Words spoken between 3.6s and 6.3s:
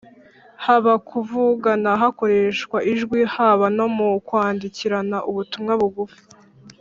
no mu kwandikirana ubutumwa bugufi.